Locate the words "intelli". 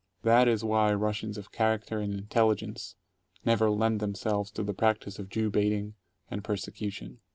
2.11-2.55